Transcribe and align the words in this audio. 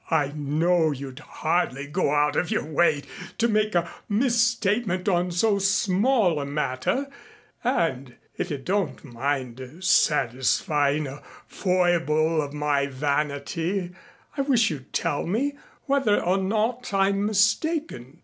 "I 0.09 0.29
know 0.35 0.89
you'd 0.89 1.19
hardly 1.19 1.85
go 1.85 2.09
out 2.09 2.35
of 2.35 2.49
your 2.49 2.65
way 2.65 3.03
to 3.37 3.47
make 3.47 3.75
a 3.75 3.87
misstatement 4.09 5.07
on 5.07 5.29
so 5.29 5.59
small 5.59 6.39
a 6.39 6.45
matter, 6.47 7.07
and 7.63 8.15
if 8.35 8.49
you 8.49 8.57
don't 8.57 9.03
mind 9.03 9.61
satisfying 9.81 11.05
a 11.05 11.21
foible 11.45 12.41
of 12.41 12.51
my 12.51 12.87
vanity, 12.87 13.91
I 14.35 14.41
wish 14.41 14.71
you'd 14.71 14.91
tell 14.91 15.27
me 15.27 15.55
whether 15.85 16.19
or 16.19 16.39
not 16.39 16.91
I'm 16.91 17.23
mistaken." 17.23 18.19